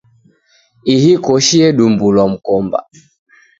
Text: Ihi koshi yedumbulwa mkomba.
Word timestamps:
Ihi 0.93 1.11
koshi 1.23 1.55
yedumbulwa 1.61 2.23
mkomba. 2.33 2.79